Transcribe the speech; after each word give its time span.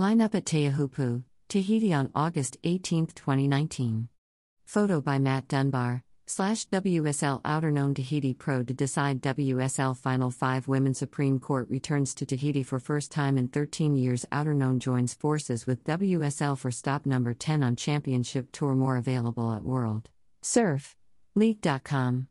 Line 0.00 0.22
up 0.22 0.34
at 0.34 0.46
Teahupo'o, 0.46 1.24
Tahiti 1.50 1.92
on 1.92 2.10
August 2.14 2.56
18, 2.64 3.08
2019. 3.08 4.08
Photo 4.64 5.02
by 5.02 5.18
Matt 5.18 5.46
Dunbar, 5.46 6.04
slash 6.26 6.66
WSL 6.68 7.42
Outerknown 7.42 7.94
Tahiti 7.94 8.32
Pro 8.32 8.62
to 8.62 8.72
decide 8.72 9.20
WSL 9.20 9.94
Final 9.94 10.30
5 10.30 10.68
Women 10.68 10.94
Supreme 10.94 11.38
Court 11.38 11.68
returns 11.68 12.14
to 12.14 12.24
Tahiti 12.24 12.62
for 12.62 12.78
first 12.78 13.12
time 13.12 13.36
in 13.36 13.48
13 13.48 13.94
years 13.94 14.24
Outerknown 14.32 14.78
joins 14.78 15.12
forces 15.12 15.66
with 15.66 15.84
WSL 15.84 16.56
for 16.56 16.70
stop 16.70 17.04
number 17.04 17.34
10 17.34 17.62
on 17.62 17.76
Championship 17.76 18.52
Tour 18.52 18.74
more 18.74 18.96
available 18.96 19.52
at 19.52 19.64
World 19.64 20.08
Surf 20.40 20.96
League.com. 21.34 22.28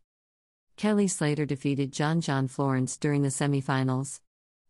Kelly 0.76 1.08
Slater 1.08 1.46
defeated 1.46 1.94
John 1.94 2.20
John 2.20 2.48
Florence 2.48 2.98
during 2.98 3.22
the 3.22 3.30
semifinals. 3.30 4.22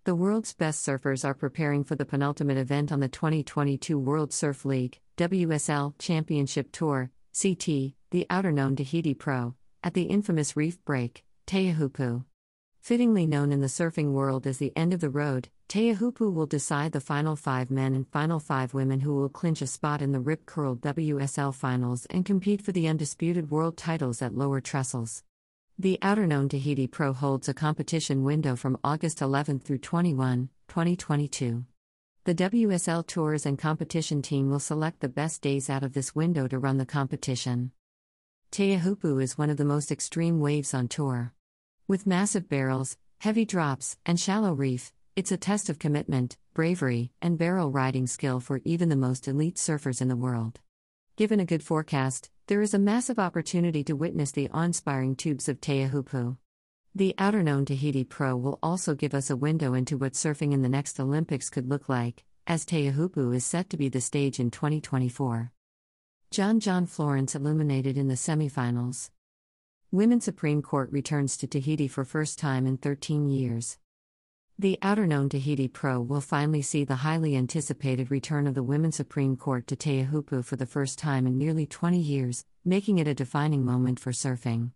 The 0.09 0.15
world's 0.15 0.55
best 0.55 0.83
surfers 0.83 1.23
are 1.23 1.35
preparing 1.35 1.83
for 1.83 1.93
the 1.93 2.03
penultimate 2.03 2.57
event 2.57 2.91
on 2.91 2.99
the 2.99 3.07
2022 3.07 3.99
World 3.99 4.33
Surf 4.33 4.65
League 4.65 4.99
WSL 5.17 5.93
Championship 5.99 6.71
Tour 6.71 7.11
CT, 7.39 7.93
the 8.09 8.25
Outerknown 8.27 8.75
Tahiti 8.75 9.13
Pro, 9.13 9.53
at 9.83 9.93
the 9.93 10.05
infamous 10.05 10.57
reef 10.57 10.83
break, 10.83 11.23
Teahupo'o. 11.45 12.25
Fittingly 12.79 13.27
known 13.27 13.51
in 13.51 13.61
the 13.61 13.67
surfing 13.67 14.13
world 14.13 14.47
as 14.47 14.57
the 14.57 14.75
end 14.75 14.95
of 14.95 14.99
the 14.99 15.11
road, 15.11 15.49
Teahupo'o 15.67 16.33
will 16.33 16.47
decide 16.47 16.91
the 16.91 16.99
final 16.99 17.35
five 17.35 17.69
men 17.69 17.93
and 17.93 18.07
final 18.07 18.39
five 18.39 18.73
women 18.73 19.01
who 19.01 19.13
will 19.13 19.29
clinch 19.29 19.61
a 19.61 19.67
spot 19.67 20.01
in 20.01 20.11
the 20.11 20.19
Rip 20.19 20.47
Curl 20.47 20.75
WSL 20.75 21.53
finals 21.53 22.07
and 22.09 22.25
compete 22.25 22.63
for 22.63 22.71
the 22.71 22.87
undisputed 22.87 23.51
world 23.51 23.77
titles 23.77 24.23
at 24.23 24.33
lower 24.33 24.59
trestles. 24.59 25.21
The 25.81 25.97
Outerknown 26.01 26.49
Tahiti 26.49 26.87
Pro 26.87 27.13
holds 27.13 27.47
a 27.47 27.53
competition 27.53 28.25
window 28.25 28.57
from 28.57 28.77
August 28.83 29.21
11 29.21 29.59
through 29.59 29.77
21, 29.77 30.49
2022. 30.67 31.63
The 32.25 32.35
WSL 32.35 33.07
Tours 33.07 33.45
and 33.45 33.57
competition 33.57 34.21
team 34.21 34.49
will 34.49 34.59
select 34.59 34.99
the 34.99 35.07
best 35.07 35.41
days 35.41 35.69
out 35.69 35.81
of 35.81 35.93
this 35.93 36.13
window 36.13 36.49
to 36.49 36.59
run 36.59 36.79
the 36.79 36.85
competition. 36.85 37.71
Teahupo'o 38.51 39.23
is 39.23 39.37
one 39.37 39.49
of 39.49 39.55
the 39.55 39.63
most 39.63 39.89
extreme 39.89 40.41
waves 40.41 40.73
on 40.73 40.89
tour. 40.89 41.33
With 41.87 42.05
massive 42.05 42.49
barrels, 42.49 42.97
heavy 43.19 43.45
drops, 43.45 43.95
and 44.05 44.19
shallow 44.19 44.51
reef, 44.51 44.91
it's 45.15 45.31
a 45.31 45.37
test 45.37 45.69
of 45.69 45.79
commitment, 45.79 46.35
bravery, 46.53 47.13
and 47.21 47.37
barrel 47.37 47.71
riding 47.71 48.05
skill 48.05 48.41
for 48.41 48.59
even 48.65 48.89
the 48.89 48.97
most 48.97 49.29
elite 49.29 49.55
surfers 49.55 50.01
in 50.01 50.09
the 50.09 50.17
world. 50.17 50.59
Given 51.15 51.39
a 51.39 51.45
good 51.45 51.63
forecast, 51.63 52.29
there 52.49 52.63
is 52.63 52.73
a 52.73 52.79
massive 52.79 53.19
opportunity 53.19 53.83
to 53.83 53.93
witness 53.93 54.31
the 54.31 54.49
awe 54.51 54.63
inspiring 54.63 55.15
tubes 55.15 55.47
of 55.47 55.61
Teahupo'o. 55.61 56.35
The 56.95 57.13
Outerknown 57.19 57.67
Tahiti 57.67 58.03
Pro 58.03 58.35
will 58.35 58.57
also 58.63 58.95
give 58.95 59.13
us 59.13 59.29
a 59.29 59.35
window 59.35 59.75
into 59.75 59.99
what 59.99 60.13
surfing 60.13 60.51
in 60.51 60.63
the 60.63 60.67
next 60.67 60.99
Olympics 60.99 61.51
could 61.51 61.69
look 61.69 61.87
like, 61.87 62.23
as 62.47 62.65
Teahupo'o 62.65 63.35
is 63.35 63.45
set 63.45 63.69
to 63.69 63.77
be 63.77 63.87
the 63.87 64.01
stage 64.01 64.39
in 64.39 64.49
2024. 64.49 65.51
John 66.31 66.59
John 66.59 66.87
Florence 66.87 67.35
illuminated 67.35 67.99
in 67.99 68.07
the 68.07 68.15
semifinals. 68.15 69.11
Women's 69.91 70.25
Supreme 70.25 70.63
Court 70.63 70.91
returns 70.91 71.37
to 71.37 71.45
Tahiti 71.45 71.87
for 71.87 72.03
first 72.03 72.39
time 72.39 72.65
in 72.65 72.77
13 72.77 73.29
years. 73.29 73.77
The 74.59 74.77
Outerknown 74.81 75.29
Tahiti 75.29 75.69
Pro 75.69 76.01
will 76.01 76.19
finally 76.19 76.61
see 76.61 76.83
the 76.83 76.97
highly 76.97 77.37
anticipated 77.37 78.11
return 78.11 78.45
of 78.45 78.55
the 78.55 78.61
Women's 78.61 78.97
Supreme 78.97 79.37
Court 79.37 79.65
to 79.67 79.77
Teahupo'o 79.77 80.43
for 80.43 80.57
the 80.57 80.65
first 80.65 80.99
time 80.99 81.25
in 81.25 81.37
nearly 81.37 81.65
20 81.65 81.97
years, 81.97 82.43
making 82.65 82.97
it 82.97 83.07
a 83.07 83.13
defining 83.13 83.63
moment 83.63 84.01
for 84.01 84.11
surfing. 84.11 84.71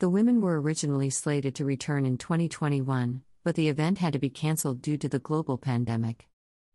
The 0.00 0.10
women 0.10 0.42
were 0.42 0.60
originally 0.60 1.08
slated 1.08 1.54
to 1.54 1.64
return 1.64 2.04
in 2.04 2.18
2021, 2.18 3.22
but 3.42 3.54
the 3.54 3.70
event 3.70 3.96
had 3.96 4.12
to 4.12 4.18
be 4.18 4.28
cancelled 4.28 4.82
due 4.82 4.98
to 4.98 5.08
the 5.08 5.18
global 5.18 5.56
pandemic. 5.56 6.28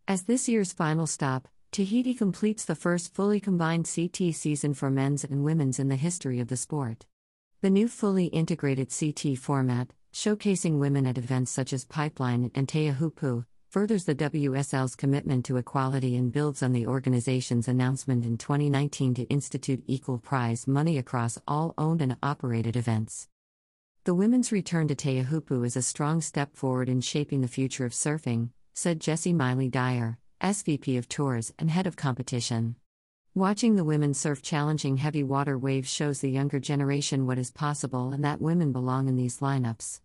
As 0.08 0.24
this 0.24 0.50
year's 0.50 0.74
final 0.74 1.06
stop, 1.06 1.48
Tahiti 1.72 2.16
completes 2.16 2.66
the 2.66 2.74
first 2.74 3.14
fully 3.14 3.40
combined 3.40 3.88
CT 3.88 4.34
season 4.34 4.74
for 4.74 4.90
men's 4.90 5.24
and 5.24 5.44
women's 5.44 5.78
in 5.78 5.90
the 5.90 5.96
history 5.96 6.40
of 6.40 6.48
the 6.48 6.58
sport. 6.58 7.06
The 7.62 7.70
new 7.70 7.88
fully 7.88 8.26
integrated 8.26 8.92
CT 8.92 9.38
format, 9.38 9.94
showcasing 10.14 10.80
women 10.80 11.06
at 11.06 11.18
events 11.18 11.52
such 11.52 11.74
as 11.74 11.86
Pipeline 11.86 12.52
and 12.56 12.68
Teahupo'o, 12.68 13.46
furthers 13.70 14.06
the 14.06 14.16
WSL's 14.16 14.96
commitment 14.96 15.46
to 15.46 15.58
equality 15.58 16.16
and 16.16 16.32
builds 16.32 16.64
on 16.64 16.72
the 16.72 16.88
organization's 16.88 17.68
announcement 17.68 18.26
in 18.26 18.38
2019 18.38 19.14
to 19.14 19.24
institute 19.24 19.84
equal 19.88 20.18
prize 20.18 20.68
money 20.68 20.98
across 20.98 21.38
all 21.48 21.74
owned 21.78 22.02
and 22.02 22.18
operated 22.24 22.76
events. 22.76 23.28
The 24.06 24.16
women's 24.16 24.52
return 24.54 24.88
to 24.88 24.96
Teahupo'o 24.96 25.66
is 25.66 25.76
a 25.76 25.82
strong 25.82 26.22
step 26.22 26.56
forward 26.56 26.88
in 26.88 27.02
shaping 27.02 27.42
the 27.42 27.48
future 27.48 27.86
of 27.86 27.92
surfing, 27.92 28.52
said 28.74 29.02
Jessi 29.02 29.34
Miley-Dyer, 29.36 30.18
SVP 30.42 30.98
of 30.98 31.10
Tours 31.10 31.54
and 31.60 31.70
Head 31.70 31.88
of 31.88 31.98
Competition. 31.98 32.78
Watching 33.38 33.76
the 33.76 33.84
women 33.84 34.16
surf 34.16 34.42
challenging 34.42 34.98
heavy 34.98 35.22
water 35.22 35.60
waves 35.60 35.88
shows 35.88 36.22
the 36.22 36.32
younger 36.32 36.60
generation 36.60 37.28
what 37.28 37.38
is 37.38 37.52
possible 37.52 38.12
and 38.12 38.24
that 38.24 38.42
women 38.42 38.72
belong 38.72 39.08
in 39.08 39.16
these 39.16 39.42
lineups. 39.42 40.02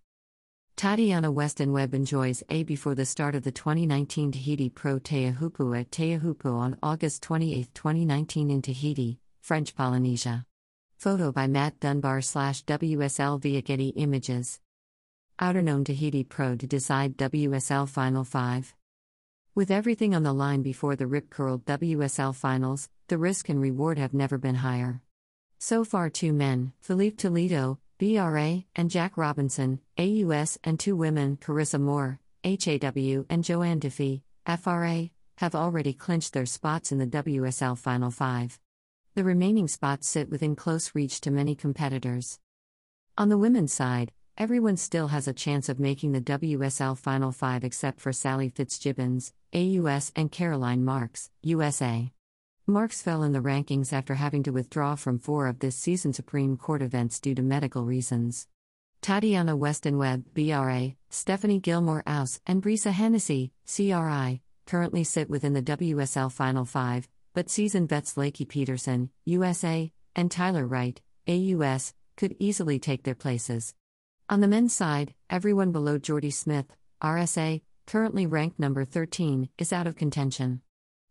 Tatiana 0.76 1.32
Weston 1.32 1.72
Webb 1.72 1.94
enjoys 1.94 2.42
A 2.50 2.62
before 2.62 2.94
the 2.94 3.06
start 3.06 3.34
of 3.34 3.42
the 3.42 3.50
2019 3.50 4.32
Tahiti 4.32 4.68
Pro 4.68 4.98
Teahupo'o 4.98 5.80
at 5.80 5.90
Teahupo'o 5.90 6.58
on 6.58 6.76
August 6.82 7.22
28, 7.22 7.74
2019 7.74 8.50
in 8.50 8.60
Tahiti, 8.60 9.18
French 9.40 9.74
Polynesia. 9.74 10.44
Photo 10.98 11.32
by 11.32 11.46
Matt 11.46 11.80
Dunbar 11.80 12.20
slash 12.20 12.62
WSL 12.66 13.40
via 13.40 13.62
Getty 13.62 13.94
Images. 13.96 14.60
Outerknown 15.40 15.86
Tahiti 15.86 16.22
Pro 16.22 16.54
to 16.54 16.66
decide 16.66 17.16
WSL 17.16 17.88
Final 17.88 18.24
5. 18.24 18.74
With 19.54 19.70
everything 19.70 20.14
on 20.14 20.22
the 20.22 20.32
line 20.32 20.62
before 20.62 20.96
the 20.96 21.06
rip 21.06 21.28
curled 21.28 21.66
WSL 21.66 22.34
finals, 22.34 22.88
the 23.08 23.18
risk 23.18 23.50
and 23.50 23.60
reward 23.60 23.98
have 23.98 24.14
never 24.14 24.38
been 24.38 24.54
higher. 24.54 25.02
So 25.58 25.84
far, 25.84 26.08
two 26.08 26.32
men, 26.32 26.72
Filipe 26.80 27.18
Toledo, 27.18 27.78
BRA, 27.98 28.64
and 28.74 28.90
Jack 28.90 29.18
Robinson, 29.18 29.80
AUS, 29.98 30.58
and 30.64 30.80
two 30.80 30.96
women, 30.96 31.36
Carissa 31.36 31.78
Moore, 31.78 32.18
HAW, 32.42 33.26
and 33.28 33.44
Johanne 33.44 33.78
Defay, 33.78 34.22
FRA, 34.46 35.10
have 35.36 35.54
already 35.54 35.92
clinched 35.92 36.32
their 36.32 36.46
spots 36.46 36.90
in 36.90 36.96
the 36.96 37.06
WSL 37.06 37.76
Final 37.76 38.10
Five. 38.10 38.58
The 39.16 39.22
remaining 39.22 39.68
spots 39.68 40.08
sit 40.08 40.30
within 40.30 40.56
close 40.56 40.94
reach 40.94 41.20
to 41.20 41.30
many 41.30 41.54
competitors. 41.54 42.38
On 43.18 43.28
the 43.28 43.36
women's 43.36 43.74
side, 43.74 44.12
everyone 44.38 44.78
still 44.78 45.08
has 45.08 45.28
a 45.28 45.34
chance 45.34 45.68
of 45.68 45.78
making 45.78 46.12
the 46.12 46.22
WSL 46.22 46.96
Final 46.96 47.32
Five 47.32 47.64
except 47.64 48.00
for 48.00 48.14
Sally 48.14 48.48
Fitzgibbons, 48.48 49.34
AUS, 49.54 50.12
and 50.16 50.32
Caroline 50.32 50.84
Marks, 50.84 51.30
USA. 51.42 52.10
Marks 52.66 53.02
fell 53.02 53.22
in 53.22 53.32
the 53.32 53.40
rankings 53.40 53.92
after 53.92 54.14
having 54.14 54.42
to 54.44 54.52
withdraw 54.52 54.94
from 54.94 55.18
four 55.18 55.46
of 55.46 55.58
this 55.58 55.76
season's 55.76 56.16
Supreme 56.16 56.56
Court 56.56 56.80
events 56.80 57.20
due 57.20 57.34
to 57.34 57.42
medical 57.42 57.84
reasons. 57.84 58.46
Tatiana 59.02 59.56
Weston 59.56 59.98
Webb, 59.98 60.24
BRA, 60.32 60.92
Stephanie 61.10 61.58
Gilmore 61.58 62.04
Aus, 62.06 62.40
and 62.46 62.62
Brisa 62.62 62.92
Hennessy, 62.92 63.52
CRI, 63.66 64.40
currently 64.64 65.04
sit 65.04 65.28
within 65.28 65.54
the 65.54 65.62
WSL 65.62 66.30
Final 66.30 66.64
Five, 66.64 67.08
but 67.34 67.50
seasoned 67.50 67.88
vets 67.88 68.14
Lakey 68.14 68.48
Peterson, 68.48 69.10
USA, 69.24 69.92
and 70.14 70.30
Tyler 70.30 70.66
Wright, 70.66 71.00
AUS, 71.28 71.94
could 72.16 72.36
easily 72.38 72.78
take 72.78 73.02
their 73.02 73.14
places. 73.14 73.74
On 74.28 74.40
the 74.40 74.48
men's 74.48 74.72
side, 74.72 75.14
everyone 75.28 75.72
below 75.72 75.98
Jordy 75.98 76.30
Smith, 76.30 76.66
RSA, 77.02 77.60
currently 77.92 78.24
ranked 78.24 78.58
number 78.58 78.86
13, 78.86 79.50
is 79.58 79.70
out 79.70 79.86
of 79.86 79.96
contention. 79.96 80.62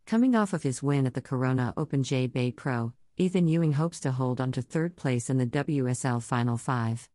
Coming 0.07 0.35
off 0.35 0.51
of 0.51 0.63
his 0.63 0.81
win 0.81 1.05
at 1.05 1.13
the 1.13 1.21
Corona 1.21 1.75
Open 1.77 2.01
J 2.01 2.25
Bay 2.25 2.51
Pro, 2.51 2.91
Ethan 3.17 3.47
Ewing 3.47 3.73
hopes 3.73 3.99
to 3.99 4.11
hold 4.11 4.41
on 4.41 4.51
to 4.53 4.63
third 4.63 4.95
place 4.95 5.29
in 5.29 5.37
the 5.37 5.45
WSL 5.45 6.23
Final 6.23 6.57
Five. 6.57 7.07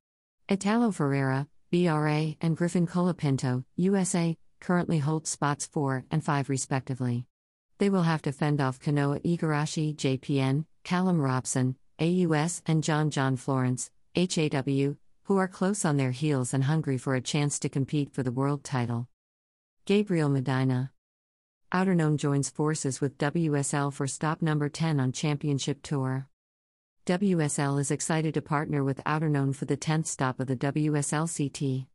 Italo 0.48 0.92
Ferreira, 0.92 1.48
BRA, 1.72 2.36
and 2.40 2.56
Griffin 2.56 2.86
Colapinto, 2.86 3.64
USA, 3.74 4.36
currently 4.60 4.98
hold 4.98 5.26
spots 5.26 5.66
4 5.66 6.04
and 6.12 6.22
5 6.22 6.48
respectively. 6.48 7.26
They 7.78 7.90
will 7.90 8.04
have 8.04 8.22
to 8.22 8.30
fend 8.30 8.60
off 8.60 8.78
Kanoa 8.78 9.20
Igarashi, 9.24 9.96
JPN, 9.96 10.66
Callum 10.84 11.20
Robson, 11.20 11.74
AUS, 11.98 12.62
and 12.66 12.84
John 12.84 13.10
John 13.10 13.34
Florence, 13.34 13.90
HAW, 14.14 14.94
who 15.24 15.36
are 15.36 15.48
close 15.48 15.84
on 15.84 15.96
their 15.96 16.12
heels 16.12 16.54
and 16.54 16.62
hungry 16.62 16.98
for 16.98 17.16
a 17.16 17.20
chance 17.20 17.58
to 17.58 17.68
compete 17.68 18.12
for 18.12 18.22
the 18.22 18.30
world 18.30 18.62
title. 18.62 19.08
Gabriel 19.86 20.28
Medina 20.28 20.90
Outerknown 21.72 22.16
joins 22.16 22.50
forces 22.50 23.00
with 23.00 23.18
WSL 23.18 23.92
for 23.92 24.08
stop 24.08 24.42
number 24.42 24.68
10 24.68 24.98
on 24.98 25.12
Championship 25.12 25.80
Tour. 25.80 26.26
WSL 27.06 27.78
is 27.78 27.92
excited 27.92 28.34
to 28.34 28.42
partner 28.42 28.82
with 28.82 29.00
Outerknown 29.04 29.54
for 29.54 29.64
the 29.64 29.76
10th 29.76 30.08
stop 30.08 30.40
of 30.40 30.48
the 30.48 30.56
WSL 30.56 31.28
CT. 31.30 31.86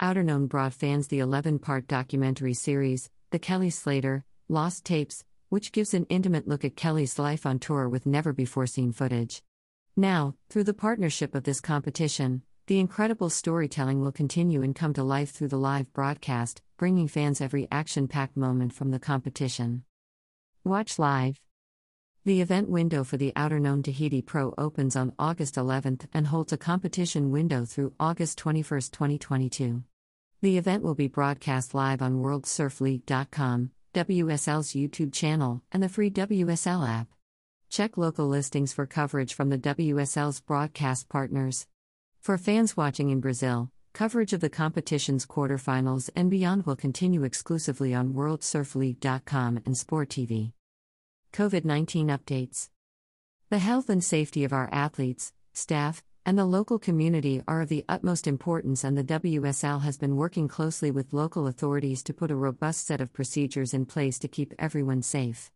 Outerknown 0.00 0.48
brought 0.48 0.72
fans 0.72 1.08
the 1.08 1.18
11 1.18 1.58
part 1.58 1.88
documentary 1.88 2.54
series, 2.54 3.10
The 3.30 3.40
Kelly 3.40 3.70
Slater 3.70 4.24
Lost 4.48 4.84
Tapes, 4.84 5.24
which 5.48 5.72
gives 5.72 5.94
an 5.94 6.06
intimate 6.08 6.46
look 6.46 6.64
at 6.64 6.76
Kelly's 6.76 7.18
life 7.18 7.44
on 7.44 7.58
tour 7.58 7.88
with 7.88 8.06
never 8.06 8.32
before 8.32 8.68
seen 8.68 8.92
footage. 8.92 9.42
Now, 9.96 10.36
through 10.48 10.62
the 10.62 10.74
partnership 10.74 11.34
of 11.34 11.42
this 11.42 11.60
competition, 11.60 12.42
the 12.68 12.78
incredible 12.78 13.30
storytelling 13.30 14.00
will 14.00 14.12
continue 14.12 14.62
and 14.62 14.76
come 14.76 14.92
to 14.92 15.02
life 15.02 15.32
through 15.32 15.48
the 15.48 15.58
live 15.58 15.92
broadcast, 15.92 16.62
bringing 16.82 17.06
fans 17.06 17.40
every 17.40 17.68
action 17.70 18.08
packed 18.08 18.36
moment 18.36 18.72
from 18.72 18.90
the 18.90 18.98
competition. 18.98 19.84
Watch 20.64 20.98
live. 20.98 21.40
The 22.24 22.40
event 22.40 22.68
window 22.68 23.04
for 23.04 23.16
the 23.16 23.32
Outerknown 23.36 23.84
Tahiti 23.84 24.20
Pro 24.20 24.52
opens 24.58 24.96
on 24.96 25.12
August 25.16 25.54
11th 25.54 26.06
and 26.12 26.26
holds 26.26 26.52
a 26.52 26.56
competition 26.56 27.30
window 27.30 27.64
through 27.64 27.92
August 28.00 28.36
21, 28.38 28.80
2022. 28.90 29.84
The 30.40 30.58
event 30.58 30.82
will 30.82 30.96
be 30.96 31.06
broadcast 31.06 31.72
live 31.72 32.02
on 32.02 32.20
WorldSurfLeague.com, 32.20 33.70
WSL's 33.94 34.72
YouTube 34.72 35.12
channel, 35.12 35.62
and 35.70 35.84
the 35.84 35.88
free 35.88 36.10
WSL 36.10 36.88
app. 36.88 37.06
Check 37.70 37.96
local 37.96 38.26
listings 38.26 38.72
for 38.72 38.86
coverage 38.86 39.34
from 39.34 39.50
the 39.50 39.58
WSL's 39.58 40.40
broadcast 40.40 41.08
partners. 41.08 41.68
For 42.20 42.36
fans 42.36 42.76
watching 42.76 43.10
in 43.10 43.20
Brazil, 43.20 43.70
coverage 43.92 44.32
of 44.32 44.40
the 44.40 44.50
competition's 44.50 45.26
quarterfinals 45.26 46.08
and 46.16 46.30
beyond 46.30 46.64
will 46.64 46.76
continue 46.76 47.24
exclusively 47.24 47.94
on 47.94 48.14
WorldSurfLeague.com 48.14 49.62
and 49.66 49.76
Sport 49.76 50.08
TV. 50.08 50.52
COVID 51.32 51.64
19 51.64 52.08
updates. 52.08 52.68
The 53.50 53.58
health 53.58 53.90
and 53.90 54.02
safety 54.02 54.44
of 54.44 54.52
our 54.52 54.68
athletes, 54.72 55.32
staff, 55.52 56.02
and 56.24 56.38
the 56.38 56.44
local 56.44 56.78
community 56.78 57.42
are 57.48 57.62
of 57.62 57.68
the 57.68 57.84
utmost 57.88 58.26
importance, 58.26 58.84
and 58.84 58.96
the 58.96 59.04
WSL 59.04 59.82
has 59.82 59.98
been 59.98 60.16
working 60.16 60.48
closely 60.48 60.90
with 60.90 61.12
local 61.12 61.46
authorities 61.46 62.02
to 62.04 62.14
put 62.14 62.30
a 62.30 62.36
robust 62.36 62.86
set 62.86 63.00
of 63.00 63.12
procedures 63.12 63.74
in 63.74 63.84
place 63.84 64.18
to 64.20 64.28
keep 64.28 64.54
everyone 64.58 65.02
safe. 65.02 65.50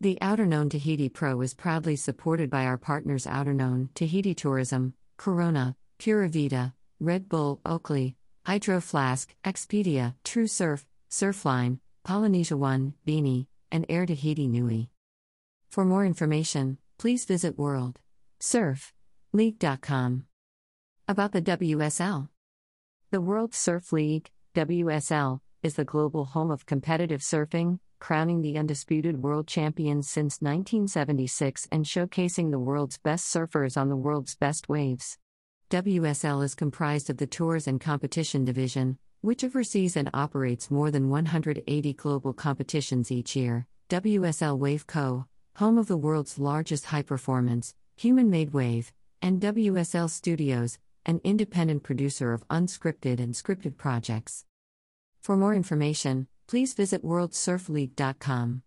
The 0.00 0.18
Outerknown 0.20 0.70
Tahiti 0.70 1.08
Pro 1.08 1.40
is 1.42 1.54
proudly 1.54 1.94
supported 1.94 2.50
by 2.50 2.64
our 2.64 2.78
partners 2.78 3.26
Outerknown, 3.26 3.90
Tahiti 3.94 4.34
Tourism, 4.34 4.94
Corona, 5.16 5.76
Pura 5.98 6.28
Vida, 6.28 6.74
Red 7.02 7.28
Bull, 7.28 7.60
Oakley, 7.66 8.16
Hydro 8.46 8.80
Flask, 8.80 9.34
Expedia, 9.44 10.14
True 10.22 10.46
Surf, 10.46 10.86
Surfline, 11.10 11.80
Polynesia 12.04 12.56
One, 12.56 12.94
Beanie, 13.04 13.48
and 13.72 13.84
Air 13.88 14.06
Tahiti 14.06 14.46
Nui. 14.46 14.88
For 15.68 15.84
more 15.84 16.06
information, 16.06 16.78
please 16.98 17.24
visit 17.24 17.58
worldsurfleague.com. 17.58 20.26
About 21.08 21.32
the 21.32 21.42
WSL 21.42 22.28
The 23.10 23.20
World 23.20 23.52
Surf 23.52 23.92
League, 23.92 24.30
WSL, 24.54 25.40
is 25.64 25.74
the 25.74 25.84
global 25.84 26.26
home 26.26 26.52
of 26.52 26.66
competitive 26.66 27.22
surfing, 27.22 27.80
crowning 27.98 28.42
the 28.42 28.56
undisputed 28.56 29.24
world 29.24 29.48
champions 29.48 30.08
since 30.08 30.40
1976 30.40 31.66
and 31.72 31.84
showcasing 31.84 32.52
the 32.52 32.60
world's 32.60 32.98
best 32.98 33.26
surfers 33.26 33.76
on 33.76 33.88
the 33.88 33.96
world's 33.96 34.36
best 34.36 34.68
waves. 34.68 35.18
WSL 35.72 36.44
is 36.44 36.54
comprised 36.54 37.08
of 37.08 37.16
the 37.16 37.26
Tours 37.26 37.66
and 37.66 37.80
Competition 37.80 38.44
Division, 38.44 38.98
which 39.22 39.42
oversees 39.42 39.96
and 39.96 40.10
operates 40.12 40.70
more 40.70 40.90
than 40.90 41.08
180 41.08 41.94
global 41.94 42.34
competitions 42.34 43.10
each 43.10 43.34
year, 43.34 43.66
WSL 43.88 44.58
Wave 44.58 44.86
Co., 44.86 45.24
home 45.56 45.78
of 45.78 45.86
the 45.86 45.96
world's 45.96 46.38
largest 46.38 46.84
high 46.84 47.00
performance, 47.00 47.74
human 47.96 48.28
made 48.28 48.52
wave, 48.52 48.92
and 49.22 49.40
WSL 49.40 50.10
Studios, 50.10 50.78
an 51.06 51.22
independent 51.24 51.82
producer 51.82 52.34
of 52.34 52.46
unscripted 52.48 53.18
and 53.18 53.32
scripted 53.32 53.78
projects. 53.78 54.44
For 55.22 55.38
more 55.38 55.54
information, 55.54 56.26
please 56.48 56.74
visit 56.74 57.02
worldsurfleague.com. 57.02 58.62